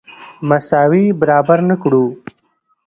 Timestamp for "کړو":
1.81-2.05